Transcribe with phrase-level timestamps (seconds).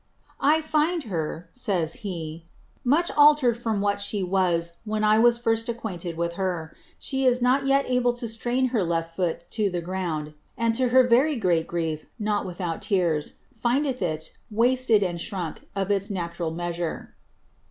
[0.01, 0.03] ^
[0.39, 2.49] I find her," says he, ^
[2.83, 6.75] much altered from what she was when I was Srst acquainted with her.
[6.97, 10.87] She is not yet able to strain her left foot to the ground; and to
[10.89, 16.49] her very great grief, not without tears, findeth it vasted and shrunk of its natural
[16.49, 17.13] measure."'